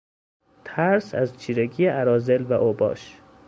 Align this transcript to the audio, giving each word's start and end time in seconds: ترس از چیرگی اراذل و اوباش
ترس 0.63 1.15
از 1.15 1.37
چیرگی 1.37 1.87
اراذل 1.87 2.43
و 2.43 2.53
اوباش 2.53 3.21